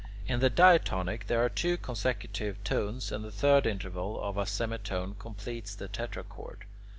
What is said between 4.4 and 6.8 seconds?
semitone completes the tetrachord.